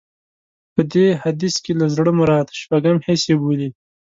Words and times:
په 0.75 0.81
دې 0.93 1.07
حديث 1.23 1.55
کې 1.63 1.73
له 1.79 1.85
زړه 1.95 2.11
مراد 2.19 2.47
شپږم 2.59 2.97
حس 3.05 3.23
يې 3.29 3.35
بولي. 3.41 3.69